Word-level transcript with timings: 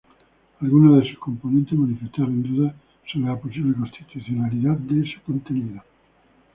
Algunos 0.61 1.03
de 1.03 1.11
sus 1.11 1.19
componentes 1.19 1.77
manifestaron 1.77 2.41
dudas 2.41 2.73
sobre 3.13 3.25
la 3.27 3.37
posible 3.39 3.75
constitucionalidad 3.77 4.75
de 4.77 5.05
su 5.13 5.21
contenido. 5.21 5.83